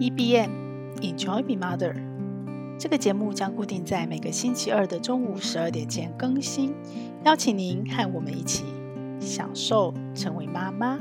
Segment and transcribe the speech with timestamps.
[0.00, 0.50] EBM
[1.00, 1.92] Enjoy Be Mother，
[2.78, 6.72] 这个节目将固定在每个星期二的中午十二点前更新，
[7.24, 8.64] 邀请您和我们一起
[9.18, 11.00] 享受成为妈妈。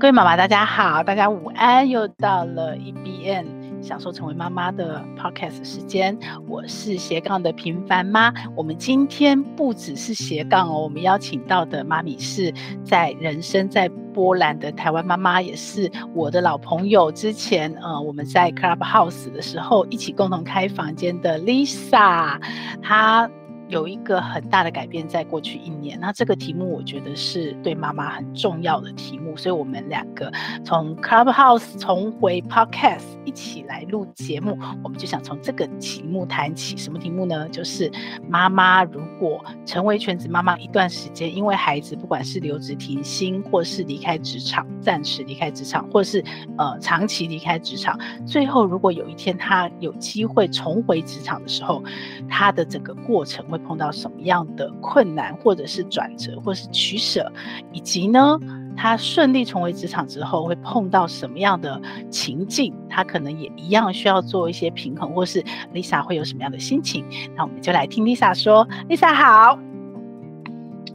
[0.00, 3.57] 各位妈妈，大家好，大家午安，又到了 EBM。
[3.80, 6.16] 享受成为妈妈的 podcast 时间，
[6.46, 8.32] 我是斜杠的平凡妈。
[8.56, 12.52] 我们今天不只是斜杠哦，我们邀请到的妈咪是
[12.84, 17.10] 在人生在波兰的台湾妈妈，也是我的老朋友。
[17.12, 22.40] 之前呃，我们在 Clubhouse 的时候一起共同开房间的 Lisa，
[22.82, 23.30] 她。
[23.68, 25.98] 有一个很大的改变，在过去一年。
[26.00, 30.32] 那这个题目，我觉得是对妈妈很重要的题目，所以我们两个
[30.64, 34.58] 从 Clubhouse 重回 Podcast 一起来录节目。
[34.82, 36.78] 我们就想从这个题目谈起。
[36.78, 37.46] 什么题目呢？
[37.50, 37.92] 就是
[38.26, 46.24] 妈妈如果成为全职妈妈一段时间，因为孩子不管是留职停薪，或是离开职场，暂时离开职场，或是
[46.56, 51.84] 呃长期离开职场，最后如果有一天他有机会重回职场的时候，
[52.30, 53.57] 他的整个过程会。
[53.58, 57.30] 碰到什么样的困难，或者是转折，或是取舍，
[57.72, 58.38] 以及呢，
[58.76, 65.42] 他顺利重回职场之后会碰到什么样的情境，他可能也一样需要做一些平衡，或是
[65.74, 67.04] Lisa 会有什么样的心情？
[67.36, 68.66] 那我们就来听 Lisa 说。
[68.88, 69.58] Lisa 好，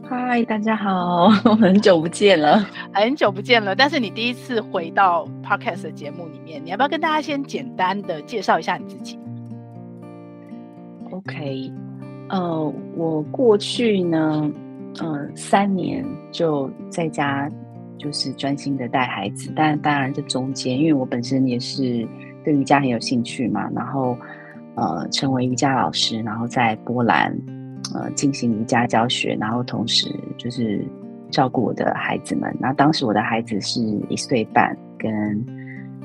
[0.08, 1.28] 嗨，大家好，
[1.60, 3.74] 很久不见了，很久不见了。
[3.74, 9.18] 但是你第一次回到 Podcast 的节目里面，你要不要跟大家先简单的介绍一下你自己
[11.10, 11.83] ？OK。
[12.34, 14.50] 呃，我过去呢，
[14.98, 17.48] 呃，三年就在家，
[17.96, 19.52] 就是专心的带孩子。
[19.54, 22.04] 但当然这中间，因为我本身也是
[22.44, 24.18] 对瑜伽很有兴趣嘛，然后
[24.74, 27.32] 呃，成为瑜伽老师，然后在波兰
[27.94, 30.84] 呃进行瑜伽教学，然后同时就是
[31.30, 32.52] 照顾我的孩子们。
[32.58, 35.46] 那当时我的孩子是一岁半，跟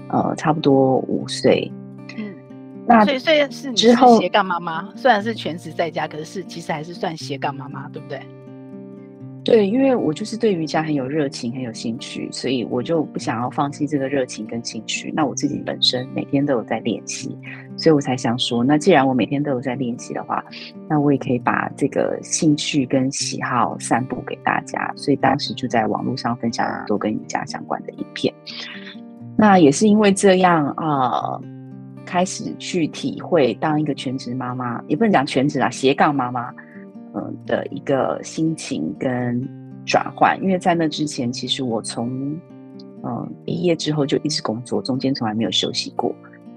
[0.10, 1.72] 呃差不多五岁。
[2.90, 8.20] 那所以虽然是你是斜杠妈妈，虽然是全职在家，可是其实还是算斜杠妈妈，对不对？
[9.44, 15.14] 对，因为我就是对瑜伽很有热情，很有兴趣，所以我就不想要放弃这个热情跟兴趣。
[15.16, 17.38] 那我自己本身每天都有在练习，
[17.78, 20.44] 所以我才想说，那既然我每天都有在练习的话，
[20.90, 24.92] 那我也可以把这个兴趣跟喜好散布给大家。
[24.96, 28.34] 所以当时就在网络上分享很多跟瑜伽相关的影片。
[29.38, 31.12] 那也是因为这样啊。
[31.12, 31.42] 呃
[32.10, 36.52] 开始去体会当一个全职妈妈，也不能讲全职啦，斜杠妈妈，
[37.14, 39.48] 嗯的一个心情跟
[39.86, 40.36] 转换。
[40.42, 42.10] 因为在那之前，其实我从
[43.04, 46.12] 嗯毕业之后就一直工作，中间从来没有休息过。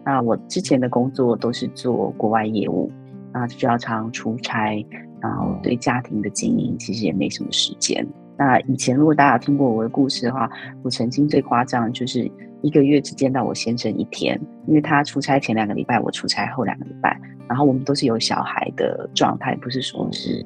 [0.06, 2.90] 那我之前的工作都是做国外业务，
[3.32, 4.82] 啊，就要常出差，
[5.20, 8.06] 然后对家庭的经营其实也没什么时间。
[8.36, 10.50] 那以前如果大家听过我的故事的话，
[10.82, 12.30] 我曾经最夸张就是。
[12.64, 20.40] 一个月只见到我先生一天，因为他出差前两个礼拜，我出差后两个礼拜，然后我们都是有小孩的状态，不是说是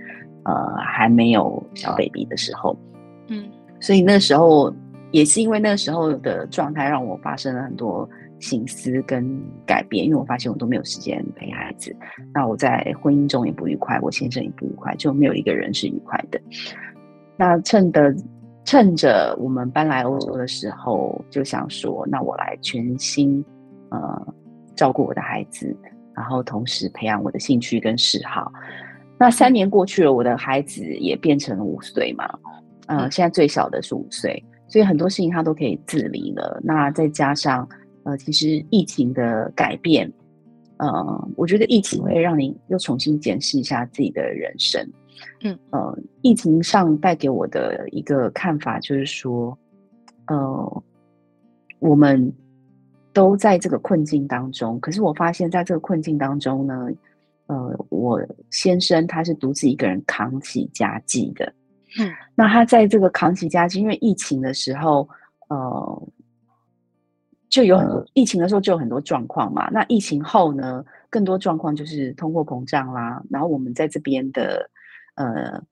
[0.46, 2.74] 呃还没有小 baby 的时候，
[3.28, 3.44] 嗯，
[3.80, 4.74] 所以那时候
[5.10, 8.08] 也是因为那时候的状态，让我发生了很多
[8.40, 11.94] 心思跟改变，因为我发现我都没有时间陪孩子，
[12.32, 16.40] 那我在婚姻中也不愉快，我先生也不愉快，就没有一个人是愉快的，
[17.36, 18.14] 那趁的。
[18.68, 23.44] 趁着我们搬来欧洲的时候，就想说，那我来全心
[23.90, 24.34] 呃
[24.74, 25.72] 照顾我的孩子，
[26.12, 28.52] 然后同时培养我的兴趣跟嗜好。
[29.20, 32.28] 那三年过去了，我的孩子也变成了五岁嘛，
[32.88, 36.60] 呃，现在最小的是五岁，所以很多事情他都可以自理了。
[36.64, 37.68] 那再加上
[38.02, 40.12] 呃，其实疫情的改变，
[40.78, 44.84] 呃，我觉得疫情会让你又重新检视一下自己的人生。
[45.40, 49.56] 嗯呃，疫情上带给我的一个看法就是说，
[50.26, 50.82] 呃，
[51.78, 52.32] 我们
[53.12, 54.78] 都在这个困境当中。
[54.80, 56.88] 可是我发现，在这个困境当中呢，
[57.46, 61.52] 呃，我先生他是独自一个人扛起家计的。
[61.98, 65.08] 嗯，那他在这个扛起家计，因为疫情的时候，
[65.48, 66.08] 呃，
[67.48, 69.70] 就有很多疫情的时候就有很多状况嘛。
[69.70, 73.22] 那疫情后呢，更多状况就是通货膨胀啦。
[73.30, 74.68] 然后我们在这边的。
[75.16, 75.62] 呃，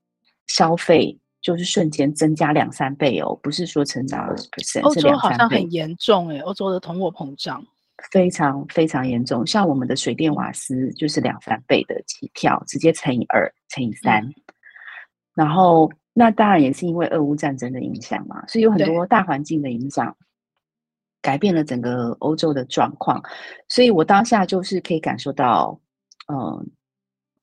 [0.45, 7.65] 消费就是瞬间增加两三倍哦，不是说成长二十 percent，欧洲好像很严重诶，欧洲的通货膨胀。
[8.11, 14.33] 非常非常严重，像我们的水电瓦斯就是两三倍的起跳，直接乘以二乘以三，嗯、
[15.33, 20.15] 然后那当然也是因为俄乌战争的影响嘛，所以有很多大环境的影响，
[21.21, 23.23] 改变了整个欧洲的状况，
[23.69, 25.79] 所以我当下就是可以感受到，
[26.27, 26.65] 嗯、呃。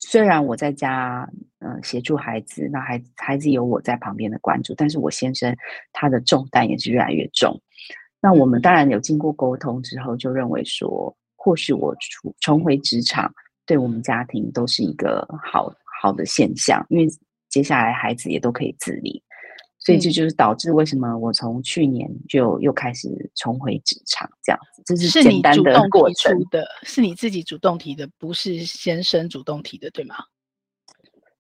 [0.05, 1.29] 虽然我在家，
[1.61, 5.57] 嗯、呃，协助孩子，那孩子孩子有我在旁边的关注，但是我先生
[5.93, 7.57] 他的重担也是越来越重。
[8.21, 13.33] 那我们当然有经过沟通之后，就认为说，或许我重重回职场，
[13.65, 17.07] 对我们家庭都是一个好好的现象，因为
[17.49, 19.23] 接下来孩子也都可以自理。
[19.85, 30.15] 所以这就是导致为什么我从去年就又开始重回职场这样子，这是简单的提出的，是你自己主动提的，不是先生主动提的，对吗？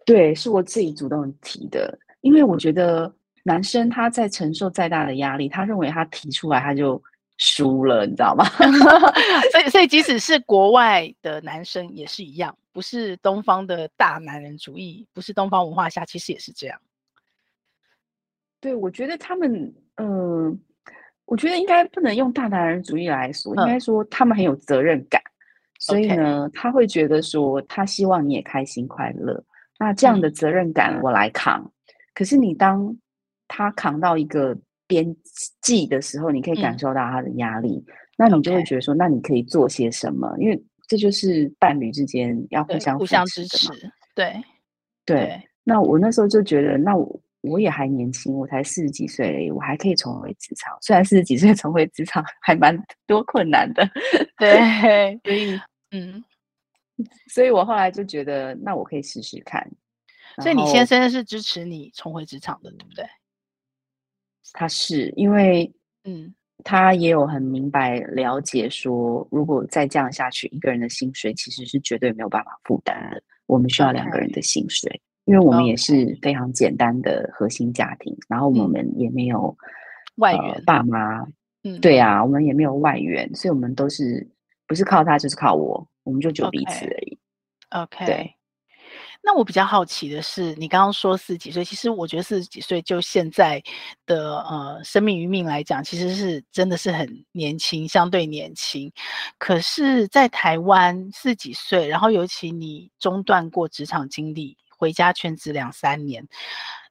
[0.05, 7.00] 对，是我自己主动提的，因为我觉得男生他在承受再大的压力，他认为他提出来他就
[7.38, 8.45] 输了，你知道吗？
[9.53, 16.81] 所以，所以即使是国外的男生也是一样，不是东方的大男人主义，不是东方文化下，其实也是这样。
[18.62, 19.53] 对，我觉得他们，
[19.97, 20.06] 嗯、
[20.47, 20.59] 呃，
[21.25, 25.20] 我觉得应该不能用大男人主义来说，嗯、应该说他们很有责任感，
[25.81, 29.44] 所以呢.他会觉得说，他希望你也开心快乐，
[29.81, 31.61] 那这样的责任感我来扛。
[31.61, 31.70] 嗯、
[32.14, 32.97] 可是你当
[33.49, 34.56] 他扛到一个
[34.87, 35.17] 边
[35.61, 40.32] 际的时候，你可以感受到他的压力，嗯、那你就会觉得说那你可以做些什么？
[40.38, 43.73] 因为这就是伴侣之间要互相互相支持，
[44.14, 44.32] 对
[45.05, 45.17] 对。
[45.17, 47.20] 对那我那时候就觉得，那我。
[47.43, 50.77] 我也还年轻，我才四十几岁而已，我还可以重回职场。
[50.81, 53.87] 虽然四十几岁重回职场还蛮多困难的，
[54.39, 55.61] 对，所以
[55.91, 56.25] 嗯，
[57.29, 59.71] 所以我后来就觉得，那我可以试试看。
[60.41, 63.05] 所以你先生是支持你重回职场的，对不对？
[64.55, 65.71] 他是因为，
[66.05, 66.35] 嗯，
[66.65, 73.23] 他也有很明白了解说，如果再这样下去，一个人的薪水其实是绝对没有办法负担的。
[73.47, 75.00] 我们需要两个人的薪水。
[75.25, 79.57] 因为我们也是非常简单的核心家庭，然后我们也没有
[80.17, 81.25] 外援，爸妈，
[81.63, 84.29] 嗯，对啊，我们也没有外援，所以我们都是
[84.67, 87.19] 不是靠他就是靠我，我们就只有彼此而已。
[87.71, 88.35] OK，对。
[89.25, 93.63] 那我比较好奇的是，你刚刚说四十几岁，其实我觉得四十几岁就现在
[94.05, 98.93] 的呃生命余命来讲，其实是真的是很年轻，相对年轻。
[99.39, 104.57] 可是，在台湾四十几岁，然后尤其你中断过职场经历。
[104.82, 106.26] 回家全职两三年，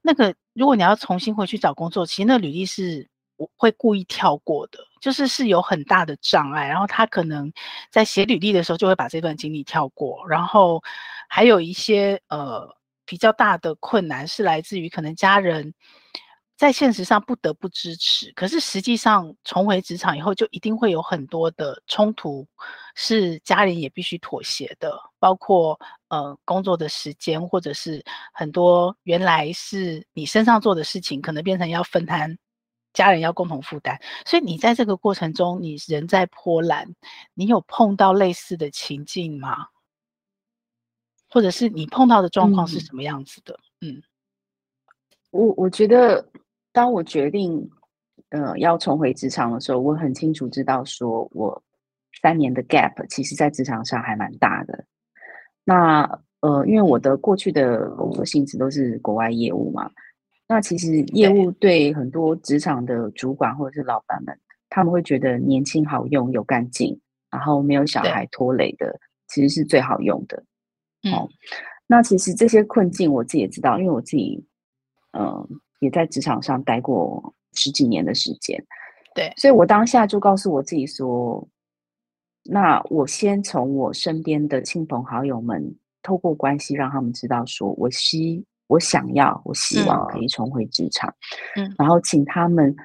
[0.02, 3.06] 那个如果你要重新回去找工作，其实那履历是
[3.36, 6.66] 我会故意跳过的，就是是有很大的障碍。
[6.70, 7.52] 然后他可能
[7.90, 10.82] 在写履历的时候就会把这段经历跳过，然后
[11.28, 12.66] 还有一些呃
[13.06, 15.74] 比较大的困难是来自于可能家人。
[16.62, 22.48] 在现实上不得不支持，可是实际上重回职场以后，就一定会有很多的冲突，
[22.94, 25.76] 是家人也必须妥协的，包括
[26.10, 32.38] 呃工作的时间，或者是很多原来是你身上做的事情，可能变成要分摊，
[32.94, 34.00] 家人要共同负担。
[34.24, 36.94] 所以你在这个过程中，你人在波兰，
[37.34, 39.66] 你有碰到类似的情境吗？
[41.28, 43.60] 或者是你碰到的状况是什么样子的？
[43.80, 44.04] 嗯，嗯
[45.32, 46.24] 我我觉得。
[46.74, 47.70] 当我决定，
[48.30, 51.62] 呃，要重回职场的时候，我很清楚知道，说我
[52.22, 54.86] 三年的 gap，其实在职场上还蛮大的。
[55.66, 56.04] 那，
[56.40, 59.92] 呃，因为我的过去的工作性质都是国外业务嘛，
[60.48, 64.40] 那其实业务对很多职场的主管或者是老板们，
[64.70, 66.98] 他们会觉得年轻好用、有干劲，
[67.30, 68.98] 然后没有小孩拖累的，
[69.28, 70.42] 其实是最好用的。
[71.12, 71.28] 哦，
[71.86, 74.46] 那其实这些困境我自己也知道，因为我自己，
[75.12, 75.50] 嗯、呃。
[75.82, 78.64] 也在职场上待过十几年的时间，
[79.16, 81.46] 对，所以我当下就告诉我自己说，
[82.44, 91.12] 那我先从我身边的亲朋好友们透过关系让他们知道，说我希我想要，我希望可以重回职场，
[91.56, 92.76] 嗯，然后请他们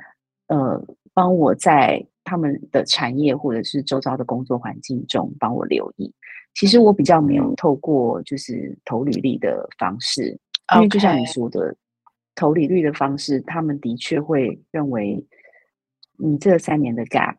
[0.48, 6.10] 呃帮我在他们的产业或者是周遭的工作环境中帮我留意。
[6.54, 10.40] 其实我比较没有透过就是投履历的方式，
[10.72, 11.76] 嗯，因为就像你说的。
[12.36, 15.26] 投履率的方式，他们的确会认为
[16.18, 17.36] 你这三年的 gap，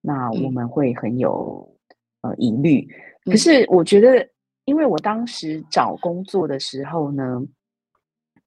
[0.00, 1.76] 那我们会很有、
[2.20, 2.86] 嗯、呃疑虑。
[3.24, 4.28] 可是我觉得，
[4.66, 7.42] 因为我当时找工作的时候呢，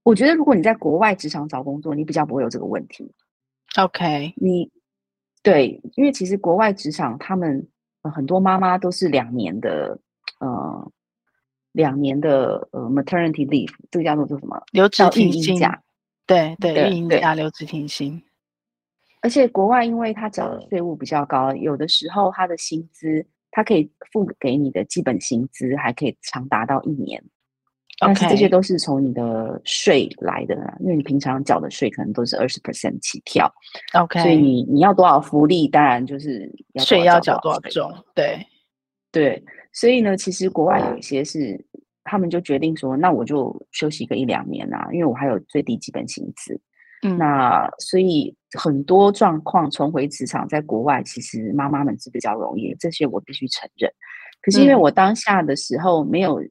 [0.04, 3.12] 我觉得如果你在国外职场找工作，你比较不会有这个问题。
[3.78, 4.72] OK，你
[5.44, 7.68] 对，因为其实国外职场他们、
[8.04, 10.00] 呃、很多妈妈都是两年的，
[10.40, 10.92] 呃。
[11.80, 14.62] 两年的呃 maternity leave，这个叫做做什么？
[14.74, 15.82] 留职停薪假。
[16.28, 18.22] 对对，孕婴假留职停薪。
[19.22, 27.24] 而且国外因为他缴的税务比较高，有的时候他的薪资，他可以付给你的基本薪资还可以长达到一年。
[28.02, 33.50] 但是这些都是从你的税来的，因为你平常缴的税可能都是二十 percent 起跳。
[33.94, 37.92] OK，所以你你要多少福利，当然就是税要缴多少重。
[38.14, 38.46] 对
[39.12, 39.42] 对。
[39.72, 41.64] 所以呢，其实国外有一些是，
[42.10, 46.60] 他们就决定说，那我就休息个一两年啊，因为我还有最低基本薪资。
[47.04, 53.90] 嗯，那所以很多状况重回职场，在国外其实妈妈们是比较容易，这些我必须承认。
[54.42, 56.42] 可是因为我当下的时候没有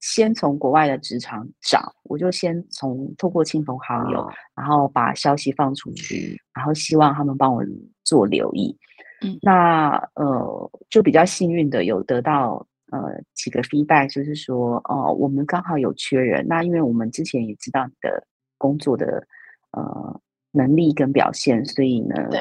[0.00, 7.62] 先从国外的职场找，我就先从透过亲朋好友，然后把消息放出去，然后希望他们帮我
[8.04, 8.76] 做留意。
[9.24, 16.46] 嗯，那呃就比较幸运的有得到呃几个 feedback，就是说哦、呃，我们刚好有缺人。
[16.48, 18.26] 那因为我们之前也知道你的
[18.56, 19.26] 工作的
[19.72, 20.20] 呃
[20.52, 22.40] 能力跟表现，所以呢，对，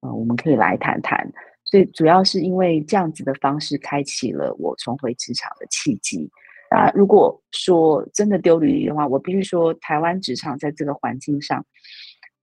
[0.00, 1.30] 呃，我们可以来谈谈。
[1.64, 6.30] 所以主要是因为这样子的方式开启了我重回职场的契机。
[6.70, 11.64] 啊，如果说真的丢履历的话，我必须说台湾职场在这个环境上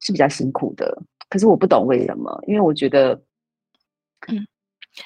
[0.01, 0.99] 是比较辛苦的。
[1.29, 3.13] 可是我不懂为什么，因为我觉得，
[4.27, 4.45] 嗯，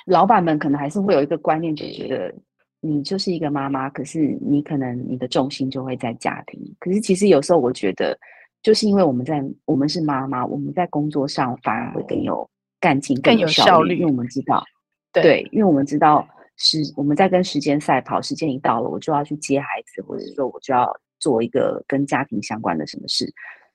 [0.06, 2.34] 老板们可能还是会有一个观念，就觉得
[2.80, 6.60] 你就是一个妈妈，可是你可能你的重心就会在家庭。
[6.80, 8.18] 可是其实有时候我觉得，
[8.62, 14.64] 就是因为我们在我们是妈妈，我们在工作上反而会更有干劲、更有效率，因为我们知道，
[15.12, 16.28] 对，对，因为我们知道
[16.58, 23.26] 是我们在跟时间赛跑，时间一到了，我就要去接孩子，或者说我就要做一个跟家庭相关的什么事。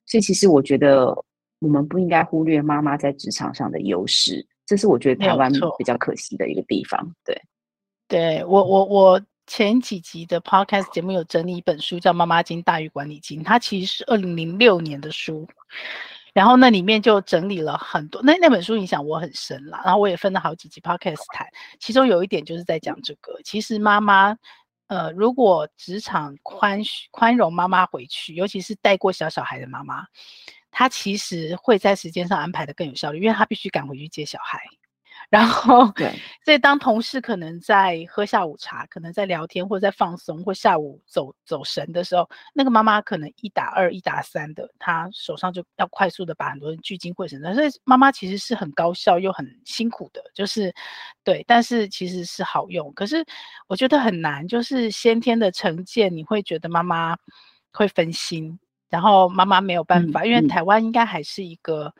[0.07, 1.15] 所以其实我觉得。
[1.61, 7.15] 我们不应该忽略妈妈在职场上的优势，这是我觉得台湾比较可惜的一个地方。
[7.25, 7.41] 对，
[8.09, 15.47] 对我我我前几集的 podcast 节目有整理一本书，叫《妈妈经大于管理经》，它其实是二零零六年的书，
[16.33, 19.83] 然后那里面就整理了很多，那那本书影响我很深啦。
[19.85, 21.47] 然后我也分了好几集 podcast 谈，
[21.79, 24.35] 其中有一点就是在讲这个，其实妈妈，
[24.87, 26.81] 呃，如果职场宽
[27.11, 30.07] 宽容妈妈回去，尤其是带过小小孩的妈妈。
[30.75, 34.61] 他其实会在时间上安排的更有效率，因为他必须赶回去接小孩。
[35.31, 36.13] 然后，对，
[36.45, 47.55] 所以当同事可能在喝下午茶，可能在聊天或者在放松，或下午走走神的时候，那个妈妈可能一打二、一打三的，她手上就要快速的把很多人聚精会神的。
[47.55, 50.73] 所以妈妈其实是很高效又很辛苦的，就是
[51.25, 52.93] 对，但是其实是好用。
[52.93, 53.25] 可是
[53.67, 57.17] 我觉得很难，就是先天的成见，你会觉得妈妈
[57.73, 58.59] 会分心。
[58.95, 61.93] 然后妈妈没有办法，嗯、因为台湾应该还是一个，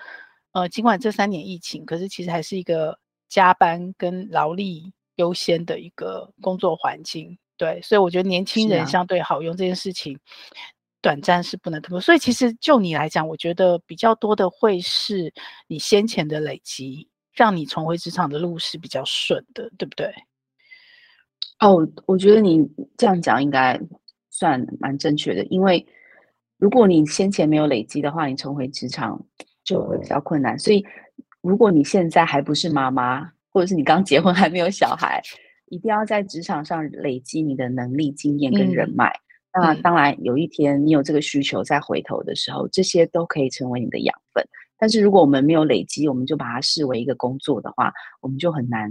[0.53, 2.97] 嗯、呃，尽管这三年疫情，可是其实还是一个
[3.29, 7.37] 加班跟劳力优先的一个工作环境。
[7.57, 10.63] 对，所以我觉得年轻人相对好用这件事情，啊、
[11.03, 12.01] 短暂是不能突破。
[12.01, 15.35] 所以其实就你来讲，我觉得比较多的会是
[15.67, 20.15] 你先前的累积，让你重回职场的路是比较顺的，对不对？
[21.59, 22.65] 哦，我觉得你
[22.97, 23.81] 这样讲应该
[24.31, 25.85] 算蛮正确的，因为。
[26.59, 29.21] 如果你先前没有累积的话，你重回职场
[29.65, 30.59] 就会比较困难。
[30.59, 30.85] 所以，
[31.43, 35.21] 如果你现在还不是妈妈，或者是你刚结婚还没有小孩，
[35.67, 39.13] 一定要在职场上累积你的能力、经验跟人脉。
[39.53, 44.45] 嗯、那当然，有一天你有这个需求，再回头的时候，这些都可以成为你的养分。
[44.79, 48.91] 但是，如果我们没有累积，我们就把它视为一个工作的话，我们就很难，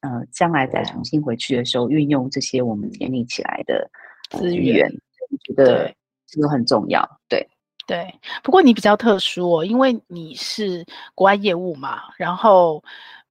[0.00, 3.90] 呃，将来再重新回去的时候，运用这些我们建立起来的
[4.30, 4.90] 资源。
[5.28, 5.92] 我觉得。
[6.30, 7.48] 这个很重要，对
[7.86, 8.14] 对。
[8.42, 12.02] 不过你比较特殊哦，因为你是国外业务嘛。
[12.16, 12.82] 然后，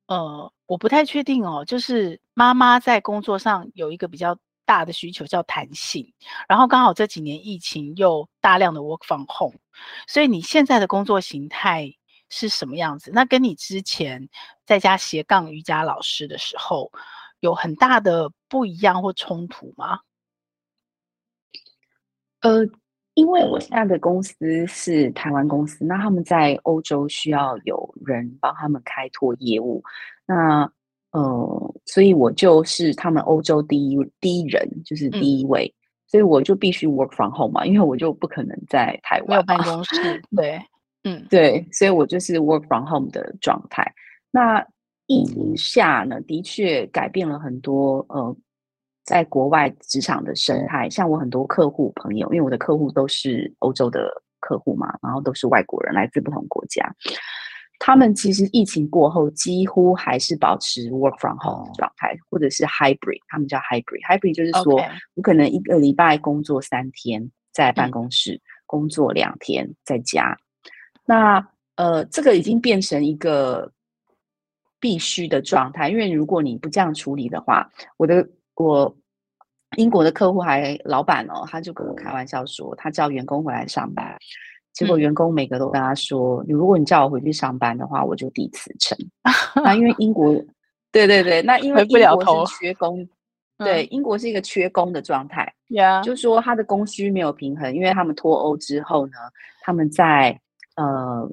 [0.07, 6.13] 呃，我不太确定哦，就是妈妈在工作上有一个比较大的需求叫弹性。
[6.47, 9.57] 然后刚好这几年疫情又大量的 work from home，
[10.07, 11.89] 所以你现在的工作形态
[12.29, 13.11] 是什么样子？
[13.13, 14.27] 那跟你之前
[14.65, 16.91] 在家斜杠瑜伽老师的时候
[17.39, 20.01] 有很大的不一样或冲突吗？
[22.41, 22.65] 呃。
[23.19, 29.83] 因为我现在的公司是台湾公司，那他们在欧洲需要有人帮他们开拓业务，
[30.25, 30.63] 那
[31.11, 35.75] 呃，所以我就是他们欧洲第一第一人，就是第一位，嗯、
[36.07, 40.57] 所以我就必须 work from home 嘛，因为我就不可能在台湾没有办公室，对，
[41.03, 43.85] 嗯，对，所以我就是 work from home 的状态。
[44.31, 44.65] 那
[45.07, 48.33] 疫情下呢，的确改变了很多，呃。
[49.09, 54.07] 在国外职场的生态，像我很多客户朋友，因为我的客户都是欧洲的
[54.39, 56.95] 客户嘛，然后都是外国人，来自不同国家。
[57.79, 63.99] 他们其实疫情过后，几乎还是保持 work from home 状态，或者是 hybrid，他们叫 hybrid。
[64.07, 64.79] hybrid 就是说.
[65.15, 70.37] 我可能一个礼拜工作三天在办公室，嗯、工作两天在家。
[71.03, 71.43] 那
[71.77, 73.71] 呃，这个已经变成一个
[74.79, 78.29] 必须的状态，因为如果你不这样处理的话，我的。
[78.65, 78.93] 我
[79.77, 84.17] 英国的客户还老板哦，他就跟我开玩笑说，他叫员工回来上班，
[84.73, 88.97] 结果员工每个都跟他说，你、嗯、如果你叫我回去上班的话，我就递辞呈。
[89.63, 90.33] 那因为英国，
[90.91, 93.07] 对对对，那因为英国是缺工，
[93.59, 99.13] 对，英国是一个缺工的状态，嗯、就是说他的供需没有平衡，因为他们脱欧之后呢，
[99.61, 100.37] 他们在
[100.75, 101.29] 呃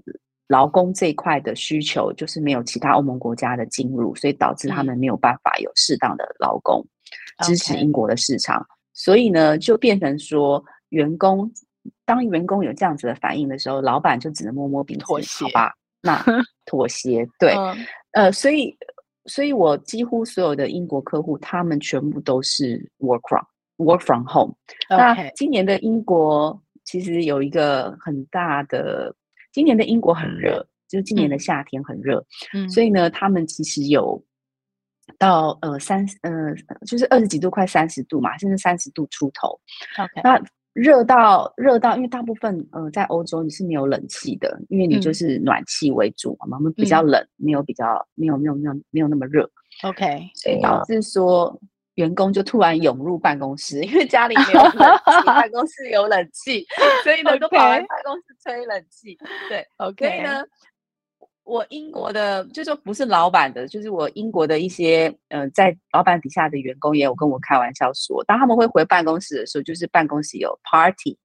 [0.48, 6.84] 劳工这一块的需求就是没有其他欧盟国家的进入，所以导致他们没有办法有适当的劳工、
[7.38, 11.50] 嗯、支持英国的市场.所以呢就变成说员工
[12.04, 15.74] 当员工有这样子的反应的时候，老板就只能摸摸鼻子，妥协，好吧？
[16.02, 16.24] 那
[16.64, 17.76] 妥协，对，嗯、
[18.12, 18.76] 呃，所以。
[19.28, 23.44] 所以我几乎所有的英国客户，他们全部都是 work from
[23.78, 24.54] work from home。
[24.88, 29.12] 那今年的英国其实有一个很大的，
[29.56, 32.22] 今年的英国很热，就是今年的夏天很热，
[32.52, 34.22] 嗯，所以呢，他们其实有
[35.18, 36.30] 到呃三呃
[36.86, 39.58] 就是二十几度，快三十度嘛，甚至三十度出头。
[39.98, 40.38] OK，那。
[40.74, 49.50] 热到热到，因为大部分呃在欧洲你是没有冷气的，因为你就是暖气为主嘛，我们、嗯、比较冷，没有比较没有没有没有没有那么热。
[49.84, 51.58] OK，所以导致说
[51.96, 56.64] 员工就突然涌入办公室，因为家里没有冷气， 办公室有冷气，
[57.04, 59.18] 所以呢都跑来办公室吹冷气。
[59.50, 60.42] 对，OK，所以呢。
[61.44, 71.16] 我英国的，就是说不是老板的，就是我英国的一些，呃，在老板底下的员工也有跟我开玩笑说，当他们会回办公室的时候，就是办公室有 party.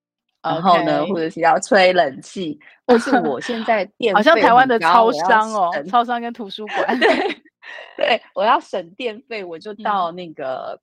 [0.44, 7.10] 然后呢，或者是要吹冷气，或是我现在 电好像台湾的超商哦，超商跟图书馆， 对，
[7.98, 10.80] 对，我要省电费，我就到那个、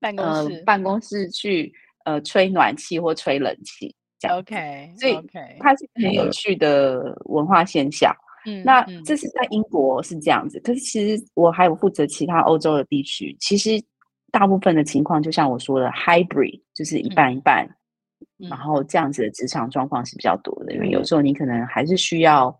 [0.00, 1.72] 办公室、呃、办公室去，
[2.04, 5.14] 呃，吹暖气或吹冷气，这样，OK，所以
[5.60, 8.14] 它是很有趣的文化现象。
[8.48, 9.16] 嗯，那这。
[9.16, 13.70] 是在英国是这样子，嗯，可是其实我还有负责其他欧洲的地区，其实
[14.30, 17.66] 大部分的情况就像我说的，hybrid 就是一半一半，
[18.38, 22.56] 嗯，然后这样子的职场状况是比较多的，嗯，因为有时候你可能还是需要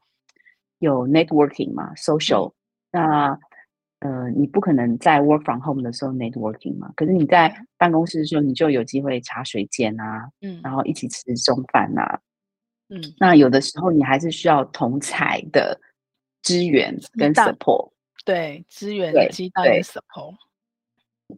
[0.80, 2.50] 有 networking 嘛，social，
[2.90, 3.38] 嗯，那
[4.06, 12.20] 呃，你不可能在 work from home 的时候 networking 嘛，可是你在办公室的时候，你就有机会茶水间啊，嗯，然后一起吃中饭啊。
[12.88, 15.76] 嗯，那有的时候你还是需要同侪的
[16.42, 17.90] 支援跟 support，
[18.24, 20.36] 对，资源的鸡蛋跟 support，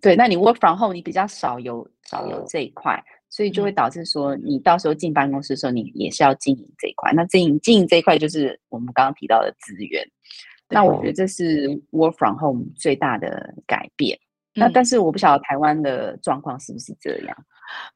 [0.02, 7.12] 对，那你 work from home 你比较少有少有这一块，所以就会导致说你到时候进办公室的时候，你也是要经营这一块。
[7.14, 10.06] 那经营经营这一块就是我们刚刚提到的资源。
[10.68, 14.18] 那我觉得这是 work from home 最大的改变。
[14.54, 17.36] 嗯、那但是我不晓得台湾的状况是不是这样？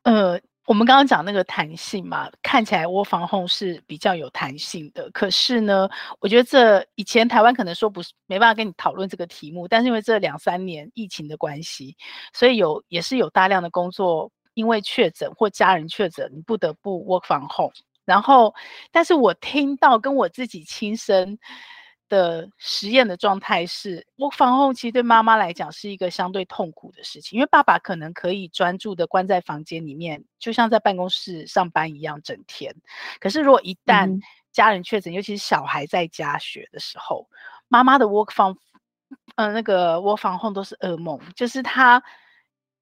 [0.03, 0.41] 呃。
[0.67, 5.11] 我们刚刚讲那个弹性嘛，看起来 work from home 是比较有弹性的。
[5.11, 5.89] 可是呢，
[6.21, 11.97] 我觉得这以前台湾可能说不是没办法跟你讨论这个题目，但是因为这两三年疫情的关系，
[12.33, 17.73] 所以有也是有大量的工作因为确诊或家人确诊，你不得不 work from home。
[18.05, 18.55] 然后，
[18.93, 21.37] 但是我听到跟我自己亲身。
[22.13, 32.75] 的实验的状态是，work from home 其实对妈妈来讲是一个相对痛苦的事情，因为爸爸可能可以专注的关在房间里面，就像在办公室上班一样整天。
[33.19, 34.21] 可是如果一旦
[34.53, 37.27] 家人确诊，嗯、尤其是小孩在家学的时候，
[37.69, 38.55] 妈妈的 work from，
[39.37, 42.03] 呃，那个 work from home 都是噩梦，就是他。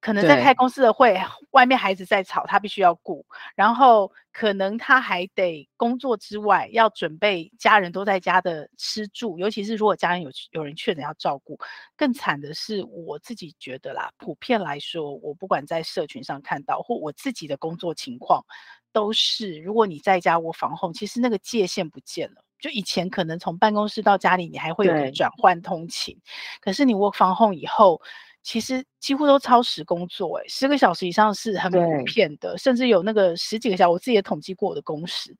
[0.01, 1.15] 可能在开公司的会，
[1.51, 3.23] 外面孩子在吵，他必须要顾。
[3.55, 11.55] 然后可能他还得工作之外，要准备家人都在家的吃住，尤其是如果家人有有人确诊要照顾。
[11.95, 18.43] 更惨的是，我自己觉得啦，普遍来说，我不管在社群上看到，或我自己的工作情况，
[18.91, 22.43] 都是如果你在家我防控，其实那个界限不见了。
[22.59, 26.19] 就以前可能从办公室到家里，你还会有转换通勤，
[26.59, 28.01] 可是你 work from home 以后。
[28.43, 35.31] 其实几乎都超时工作，欸，哎，十个小时以上是很普遍的，甚至有那个十几个小时，我自己也统计过我的工时，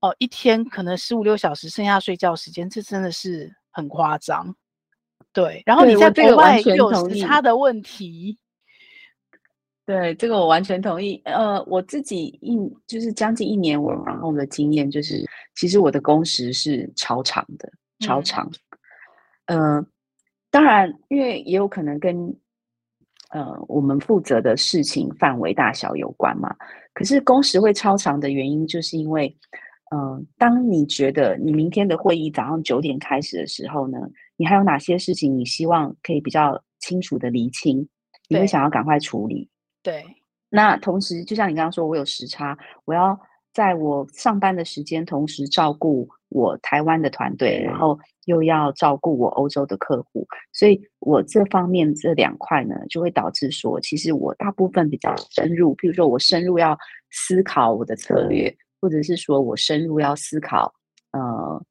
[0.00, 4.54] 哦，呃，一天可能十五六小时，剩下睡觉时间，这真的是很夸张。
[5.32, 8.38] 对，然后你在国外有时差的问题。
[9.86, 11.20] 对，这个我完全同意。
[11.24, 17.70] 呃，我自己一就是将近一年我然后的经验就是，其实我的工时是超长的，
[18.00, 18.50] 超长，
[19.46, 19.76] 嗯。
[19.76, 19.86] 呃
[20.50, 22.34] 当然，因为也有可能跟
[23.30, 26.54] 呃我们负责的事情范围大小有关嘛。
[26.94, 29.28] 可是工时会超长的原因，就是因为，
[29.90, 33.98] 嗯、呃，当你觉得你明天的会议早上九点开始的时候呢，
[34.36, 37.86] 你还有哪些事情你希望可以比较清楚的厘清，
[38.28, 39.50] 你会想要赶快处理。
[39.82, 40.02] 对。
[40.48, 42.56] 那同时，就像你刚刚说，我有时差，
[42.86, 43.18] 我要
[43.52, 47.98] 在我上班的时间同时照顾我台湾的团队，然后。
[48.26, 56.76] 又要照顾我欧洲的客户，所以我这方面这两块呢，就会导致说，其实我大部分比较深入，譬如说我深入要
[57.10, 60.74] 思考我的策略，或者是说我深入要思考，
[61.12, 61.64] 呃，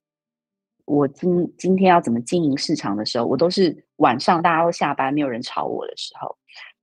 [0.86, 6.36] 我今今天要怎么经营市场的时候，我都是晚上大家都下班，没有人吵我的时候。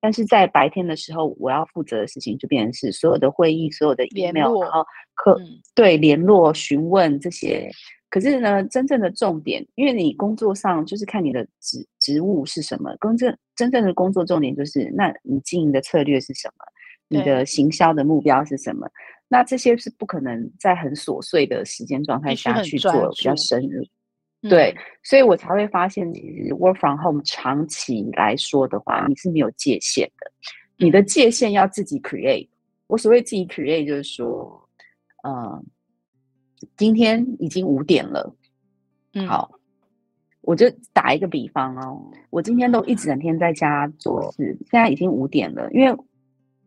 [0.03, 7.71] 但是在白天的时候，我要负责的事情就变成是所有的会议、所有的 email，然后客、嗯、对联络、询问这些。
[8.13, 16.65] 可是呢，真正的重点，因为你工作上就是看你的职职务是什么，真正真正的工作重点就是，那你经营的策略是什么？
[17.09, 18.87] 你的行销的目标是什么？
[19.29, 23.83] 那这些是不可能在很琐碎的时间状态下去做比较深入。
[24.47, 30.31] 对，所以我才会发现，其实 work from home 长期来说的话，你是没有界限的，
[30.77, 32.47] 你的界限要自己 create。
[32.89, 34.69] 我所谓自己 create，就是说，
[35.27, 35.65] 嗯。
[36.77, 38.35] 今天已经五点了，
[39.15, 39.51] 嗯，好，
[40.41, 45.97] 我就打一个比方哦，我今天都一整天在家做事，现在已经五点了，因为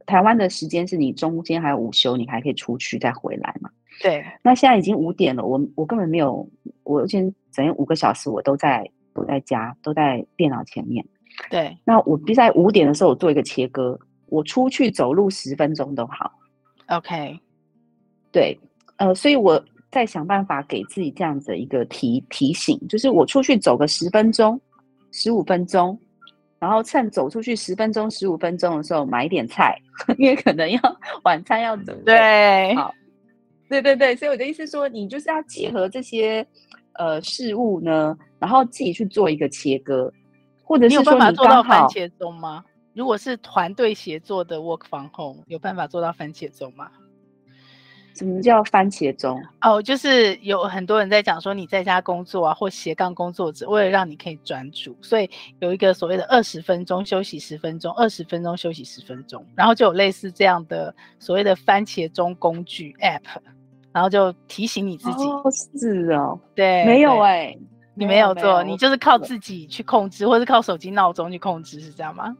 [0.05, 3.69] 台湾的时间是你中间还有午休，你还可以出去再回来嘛。
[4.01, 6.47] 对，那现在已经五点了，我我根本没有，
[6.83, 11.05] 我今天整整五个小时我都在都在家，都在电脑前面。
[11.49, 16.31] 对，那我必须在五点的时候我做一个切割，我出去走路十分钟都好。
[16.87, 17.39] OK，
[18.31, 18.59] 对，
[18.97, 19.63] 呃，所以我。
[19.95, 24.59] 再想办法给自己这样子一个提提醒，就是我出去走个十分钟、
[25.13, 25.97] 十五分钟，
[26.59, 29.79] 然后趁走出去十分钟、十五分钟的时候买一点菜，
[30.19, 30.81] 因为可能要
[31.23, 32.03] 晚餐要准备。
[32.03, 32.93] 对，好，
[33.69, 36.45] 对对对，所以我的意思说，你就是要结合这些
[36.95, 40.11] 呃事物呢，然后自己去做一个切割，
[40.61, 42.65] 或者是说你，你有办法做到番茄钟吗？
[42.93, 46.91] 如果是团队协作的 work from home，有办法做到番茄钟吗？
[48.15, 49.37] 什么叫番茄钟？
[49.61, 63.19] 哦，就是有很多人在讲说，你在家工作啊，或斜杠工作者，为了让你可以专注，所以有一个所谓的二十分钟休息十分钟，二十分钟休息十分钟，然后就有类似这样的所谓的番茄钟工具 App，
[63.91, 65.25] 然后就提醒你自己。
[65.25, 67.59] 哦，是哦，对，没有哎、欸，
[67.95, 72.33] 你没有做，你就是靠自己去控制，或是靠手机闹钟去控制，是这样吗？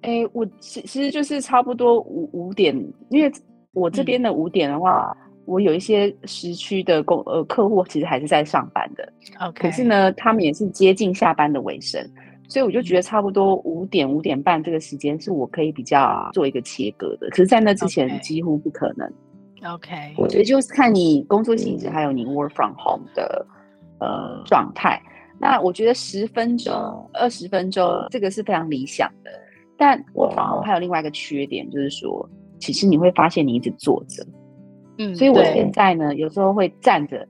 [0.00, 2.76] 哎、欸，我其其实就是差不多五五点，
[3.08, 3.32] 因为。
[3.72, 9.52] 我这边的五点的话，嗯、我有一些时区的工呃客户其实还是在上班的，Okay.
[9.54, 12.06] 可是呢，他们也是接近下班的尾声，
[12.48, 17.28] 所以我就觉得差不多五点五点半这个时间是我可以比较做一个切割的。
[17.30, 19.10] 可是，在那之前几乎不可能。
[19.74, 23.46] OK，我觉得就是看你工作性质，还有你 work from home 的
[24.00, 25.00] 呃状态。
[25.40, 26.74] 那我觉得十分钟、
[27.14, 29.30] 二十分钟这个是非常理想的，
[29.78, 30.28] 但我
[30.62, 32.28] 还有另外一个缺点，就是说。
[32.62, 34.24] 其实你会发现你一直坐着，
[34.98, 37.26] 嗯，所以我现在呢，有时候会站着，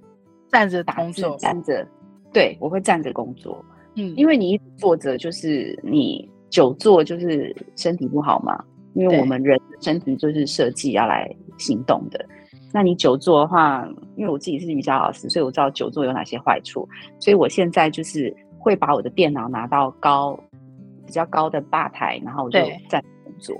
[0.51, 1.89] 站着打字，站着，
[2.35, 3.65] 对，我会站着工作，
[3.95, 12.23] 嗯，因为你一直坐着，就是你久坐就是身体不好嘛，因为我们人身体就是设计要来行动的，
[12.71, 16.87] 那你久坐的话，因为我自己是瑜伽老师，所以我知道久坐有哪些坏处，
[17.19, 20.39] 所以我现在就是会把我的电脑拿到高
[21.07, 22.59] 比较高的吧台，然后我就
[22.91, 23.57] 站着工作。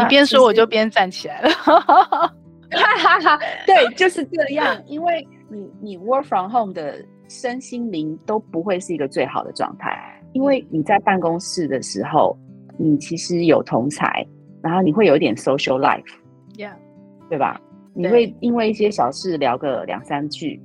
[0.00, 4.82] 你边说我就边站起来了，哈哈哈对，就是这样。
[4.86, 12.36] 因为你你 work from home 的身心灵都不会是一个最好的状态，因为你在办公室的时候，
[12.78, 14.26] 你其实有同才，
[14.62, 16.72] 然后你会有一点 social life，Yeah，
[17.28, 17.60] 对吧？
[17.94, 20.58] 你会因为一些小事聊个两三句，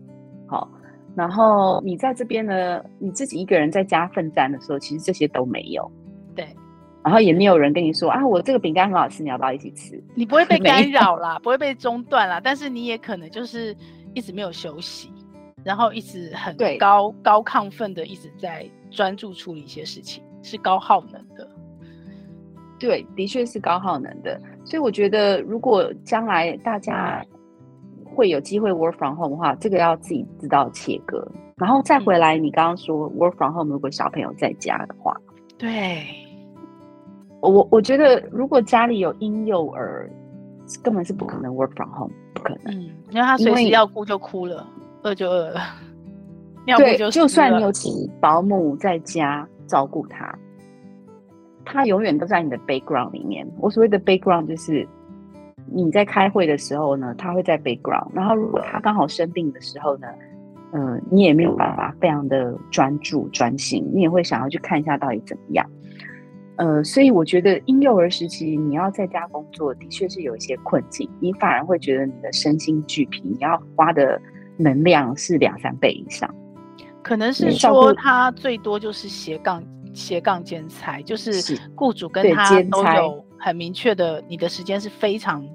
[0.48, 0.70] 好，
[1.14, 5.92] 然后你在这边呢，你自己一个人在家奋战的时候，其实这些都没有。
[7.08, 9.98] 然后也没有人跟你说啊，我这个饼干很好吃，你要不要一起吃？
[10.14, 13.74] 你不会 被干扰啦，不会被中断啦，但是你也可能就是
[14.14, 15.10] 一直没有休息，
[15.64, 21.50] 然后一直很高高亢奋的一直在专注处理一些事情，是高耗能的。
[22.78, 24.38] 对，的确是高耗能的。
[24.66, 27.24] 所以我觉得，如果将来大家
[28.04, 32.38] 会有机会 work from home 的话，这个要自己知道切割，然后再回来。
[32.38, 35.16] 你刚刚说 work from home，如果小朋友在家的话，
[35.58, 36.27] 对。
[37.42, 40.10] 我我觉得，如果家里有婴幼儿，
[40.84, 42.74] 根本是不可能 work from home，不可能。
[42.74, 44.66] 嗯，因为他随时要哭就哭了，
[45.04, 45.62] 饿就饿了。
[46.78, 50.38] 对，就算你有请保姆在家照顾他，
[51.64, 53.48] 他永远都在你的 background 里面。
[53.60, 54.86] 我所谓的 background 就是
[55.72, 58.10] 你在开会的时候呢，他会在 background。
[58.14, 60.08] 然后如果他刚好生病的时候呢，
[60.74, 65.66] 嗯、呃，你也没有办法非常的专注专心，你也会想要去看一下到底怎么样。
[66.58, 74.20] 呃，所以我觉得婴幼儿时期你要在家工作，的确是有一些困境，你反而会觉得你的身心俱疲，你要花的
[74.58, 76.34] 能量是两三倍以上。
[77.04, 85.48] 可能是说他最多就是斜杠斜杠兼差，就是雇主跟他都有很明确的，你的时间是非常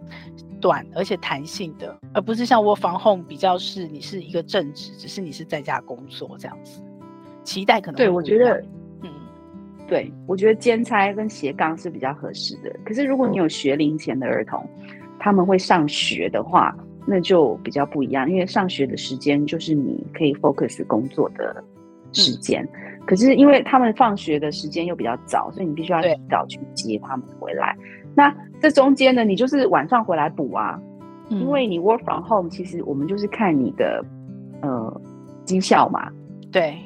[0.60, 6.80] 短而且弹性的，而不是像 work from home 比较是你是一个正职，只是你是在家工作这样子，
[7.42, 8.64] 期待可能对我觉得。
[9.92, 12.74] 对，我觉得兼差跟斜杠是比较合适的。
[12.82, 14.66] 可是如果你有学龄前的儿童，
[15.18, 16.74] 他们会上学的话，
[17.06, 21.62] 那就比较不一样，因为上学的时间就是你可以 focus 工作的
[22.12, 22.62] 时间。
[22.64, 27.76] 嗯可是因为他们放学的时间又比较早，所以你必须要提早去接他们回来。
[28.14, 30.80] 那这中间呢，你就是晚上回来补啊。
[31.28, 34.04] 嗯、因为你 work from home，其实我们就是看你的
[34.62, 35.00] 呃
[35.44, 36.08] 绩效嘛。
[36.52, 36.78] 对，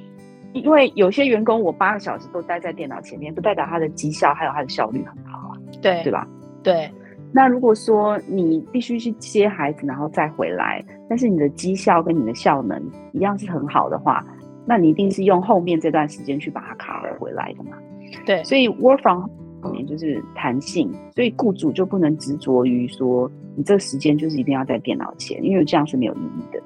[0.61, 5.53] 因为有些员工我八个小时都待在电脑前面，不代表他的绩效还有他的效率很好啊。
[5.83, 6.27] 对，对吧？
[6.63, 6.91] 对。
[7.33, 12.81] 那如果说你必须去接孩子，然后再回来，但是你的绩效跟你的效能
[13.13, 14.25] 一样是很好的话。
[14.65, 17.77] 那你一定是用后面这段时间去把它 cover 回来的嘛？
[18.25, 19.29] 对，所以 work from
[19.63, 26.61] home 就是弹性，所以雇主就不能执着于说你这个时间就是一定要在电脑前，因为这样是没有意义的。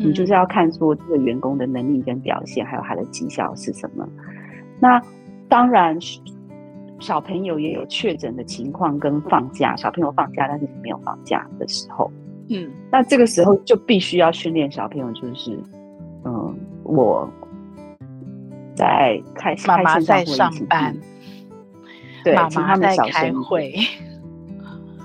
[0.00, 4.08] 嗯、你就是要看说这个员工的能力跟表现，还有他的绩效是什么。
[4.80, 5.00] 那
[5.48, 5.96] 当然，
[6.98, 12.10] 小朋友也有确诊的情况跟放假，小朋友放假但是没有放假的时候，
[12.48, 15.56] 嗯，那这个时候就必须要训练小朋友，就是
[16.24, 17.30] 嗯，我。
[18.76, 20.96] 在开妈妈在上班，
[22.24, 23.74] 对，妈妈在开会，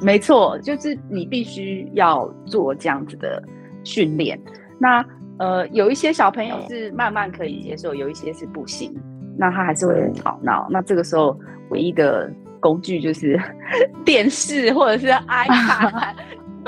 [0.01, 3.43] 没错，就是你必须要做这样子的
[3.83, 4.39] 训练。
[4.79, 5.05] 那
[5.37, 8.93] 呃，有一些小朋友是慢慢可以接受，有一些是不行，
[9.37, 10.67] 那他还是会很吵闹。
[10.69, 11.37] 那这个时候
[11.69, 13.39] 唯一的工具就是
[14.05, 16.15] 电视或者是 iPad，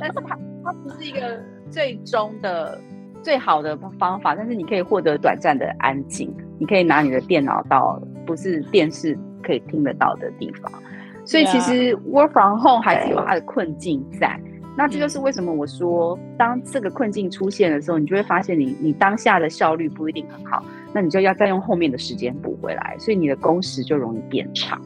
[0.00, 2.78] 但是它它不是一个最终的。
[3.22, 6.30] 最好的方法，但是你可以获得短暂的安静。
[6.60, 10.70] 你可以拿你的电脑到不是电视可以听得到的地方。
[11.24, 14.38] 所以其实 work from home 还是有它的困境在。
[14.76, 24.80] 那这就是为什么我说，当这个困境出现的时候，你就会发现你你当下的效率不一定很好，那你就要再用后面的时间补回来，所以你的工时就容易变长。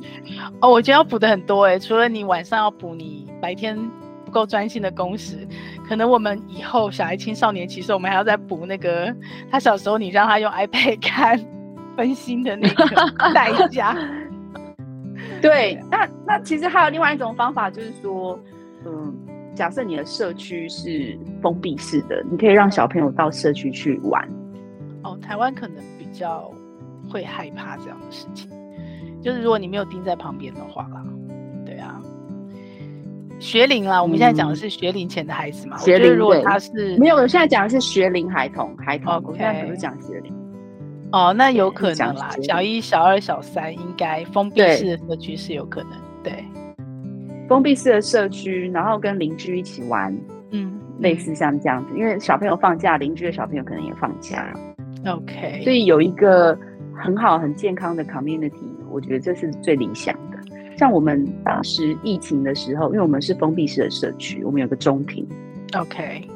[0.61, 3.79] 哦，我觉得要补的很多哎，除了你晚上要补，你白天。
[4.25, 5.49] 不够专心的工时，
[5.89, 9.11] 可能我们以后小孩青少年，其实我们还要再补那个
[9.51, 11.41] 他小时候你让他用 iPad 看
[11.97, 12.85] 分心的那个
[13.33, 13.97] 代价。
[15.41, 18.39] 对，那那其实还有另外一种方法，就是说，
[18.85, 19.17] 嗯，
[19.59, 24.25] 假设你的社区是封闭式的，你可以让小朋友到社区去玩。
[25.03, 26.49] 哦，台湾可能比较
[27.11, 28.49] 会害怕这样的事情，
[29.21, 31.05] 就是如果你没有盯在旁边的话啦。
[31.67, 32.01] 对啊
[33.41, 35.77] 学龄啦，我们现在讲的是学龄前的孩子嘛？
[35.79, 39.13] 学龄如果他是没有，我现在讲的是学龄孩童，孩童。
[39.15, 39.27] Okay.
[39.27, 40.33] 我现在不是讲学龄。
[41.11, 45.91] 哦，那有可能啦，小一、小二、小三应该封闭式的社区是有可能。
[46.23, 46.45] 对，对
[47.49, 50.15] 封闭式的社区，然后跟邻居一起玩，
[50.51, 54.53] 嗯，类似像这样子，因为小朋友放假，邻居的小朋友可能也放假。
[55.07, 56.57] OK，所以有一个
[56.95, 58.53] 很好、很健康的 community，
[58.91, 60.39] 我觉得这是最理想的。
[60.77, 65.27] 像我们当时疫情的时候，因为我们是封闭式的社区，我们有个中庭。
[65.77, 66.29] OK，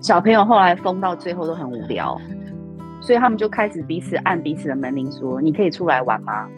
[0.00, 2.20] 小朋友后来封到最后都很无聊，
[3.00, 6.48] 所以他们就开始彼此按彼此的门铃说：“你可以出来玩吗？”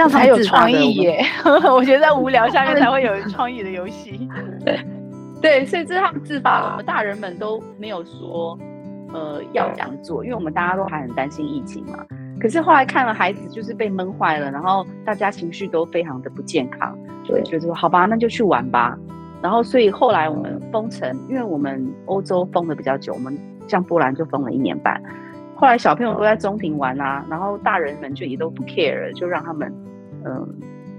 [0.00, 1.22] 这样才有创意耶！
[1.44, 4.26] 我觉得在无聊下面才会有创意的游戏。
[4.64, 4.80] 对，
[5.42, 8.58] 对，所以这是他们自发，我们大人们都没有说
[9.12, 11.98] 呃要这样做，因为我们大家都还很担心疫情嘛。
[12.40, 18.96] 可是后来看了孩子就是被闷坏了，然后大家情绪都非常的不健康，所以觉得说好吧，那就去玩吧。
[19.42, 24.98] 然后所以后来我们封城，因为我们欧洲封的比较久，我们像波兰就封了一年半。
[25.56, 29.70] 后来小朋友都在中庭玩啊，然后大人们就也都不 care，就让他们
[30.24, 30.48] 嗯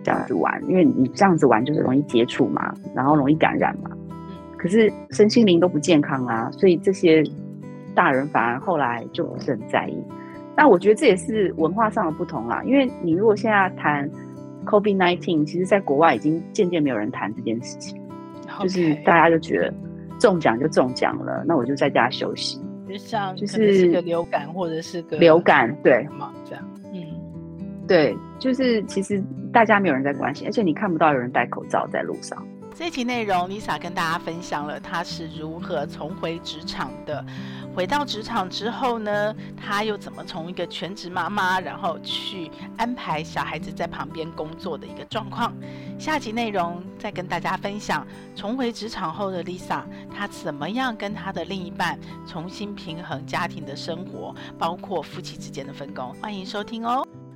[0.04, 3.92] 这样子玩，因为你这样子玩就是容易接触嘛，然后容易感染嘛。
[4.58, 7.24] 可是身心灵都不健康啊，所以这些
[7.94, 9.98] 大人反而后来就不是很在意。
[10.56, 14.10] 那我觉得这也是文化上的不同啦，因为你如果现在谈
[14.66, 18.00] COVID-19，其实在国外已经渐渐没有人谈这件事情
[18.60, 18.64] ，Okay.
[18.64, 19.74] 就是大家就觉得
[20.20, 26.32] 中奖就中奖了，那我就在家休息，就像就是是个流感或者是个流感，对吗？
[26.48, 27.02] 这样，嗯，
[27.92, 32.42] 对，就是其实大家没有人在关心，而且你看不到有人戴口罩在路上。
[32.74, 37.26] 这期内容，Lisa 跟大家分享了她是如何重回职场的。
[37.76, 45.54] 回到职场之后呢，她又怎么从一个全职妈妈，然后去安排小孩子在旁边工作的一个状况。
[46.00, 49.82] 下集内容再跟大家分享重回职场后的 Lisa，
[50.16, 56.14] 她怎么样跟她的另一半重新平衡家庭的生活，包括夫妻之间的分工。
[56.22, 57.06] 欢迎收听哦。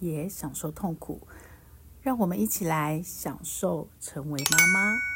[0.00, 1.26] 也享受痛苦，
[2.02, 5.15] 让我们一起来享受成为妈妈。